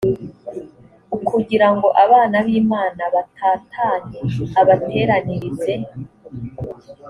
ukugira 1.15 1.67
ngo 1.75 1.87
abana 2.03 2.37
b 2.45 2.47
imana 2.61 3.03
batatanye 3.13 4.19
abateranirize 4.59 5.73